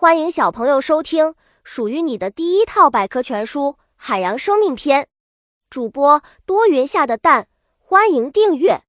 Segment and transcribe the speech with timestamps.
[0.00, 5.02] 欢迎小朋友收听属于你的第一套百科全书《海洋生命篇》。
[5.68, 8.80] 主播多云下的蛋，欢迎订阅。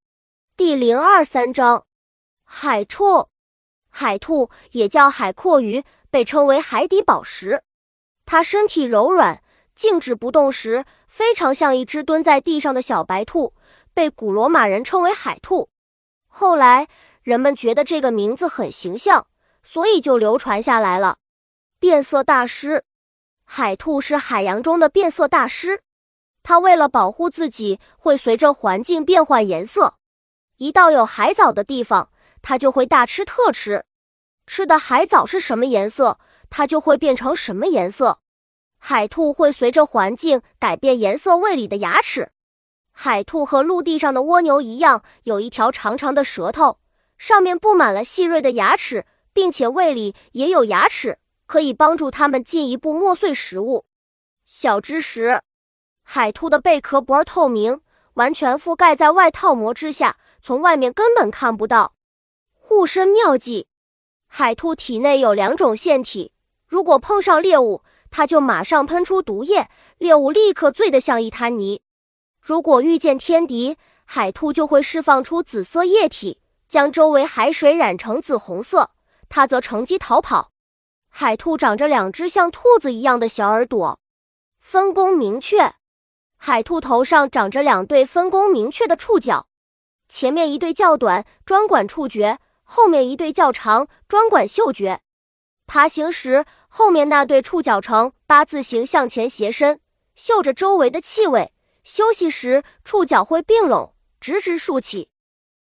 [0.56, 1.86] 第零二三章：
[2.46, 3.28] 海兔。
[3.90, 7.62] 海兔也叫海蛞蝓，被称为海底宝石。
[8.26, 9.44] 它身体柔软，
[9.76, 13.54] 静止不动时，非常像一只蹲在地上的小白兔，
[13.94, 15.68] 被古罗马人称为海兔。
[16.30, 16.88] 后来，
[17.22, 19.28] 人们觉得这个名字很形象。
[19.64, 21.18] 所以就流传下来了。
[21.80, 22.84] 变色大师，
[23.44, 25.82] 海兔是海洋中的变色大师。
[26.44, 29.96] 它为了保护自己，会随着环境变换颜色。
[30.58, 32.12] 一到有海藻的地方，
[32.42, 33.86] 它就会大吃特吃。
[34.48, 36.20] 吃的海藻是什么颜色，
[36.50, 38.20] 它就会变成什么颜色。
[38.78, 41.38] 海兔会随着环境改变颜色。
[41.38, 42.32] 胃里的牙齿，
[42.92, 46.80] 海兔和陆地上的蜗牛一样，有一条长长的舌头，
[47.18, 49.06] 上面布满了细锐的牙齿。
[49.34, 53.86] 并且胃里也有牙齿，可以帮助它们进一步磨碎食物。
[54.46, 55.42] 小知识：
[56.04, 57.82] 海兔的贝壳不透明，
[58.16, 61.94] 完全覆盖在外套膜之下，从外面根本看不到。
[62.54, 63.68] 护身妙计：
[64.28, 66.34] 海兔体内有两种腺体，
[66.68, 71.82] 如果碰上猎物，它就马上喷出毒液，猎物立刻醉得像一滩泥。
[72.40, 78.92] 如果遇见天敌，海兔就会释放出紫色液体，将周围海水染成紫红色。
[79.32, 80.52] 它则乘机逃跑。
[81.10, 84.00] 海兔长着两只像兔子一样的小耳朵，
[84.60, 85.74] 分工明确。
[86.38, 89.48] 海兔头上长着两对分工明确的触角，
[90.10, 95.00] 前面一对较短，专管触觉；后面一对较长，专管嗅觉。
[95.66, 99.80] 爬行时，后面那对触角呈八字形向前斜伸，
[100.16, 101.52] 嗅着周围的气味；
[101.84, 105.10] 休息时，触角会并拢，直直竖起。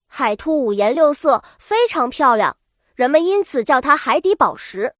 [0.09, 2.57] 海兔五颜六色，非常漂亮。
[3.01, 4.95] 人们因此叫它海底宝石。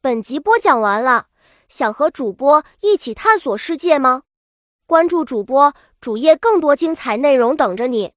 [0.00, 1.28] 本集播讲完了，
[1.68, 4.24] 想和主播一起探索世界吗？
[4.84, 8.14] 关注主播主页，更多精彩内容等着你。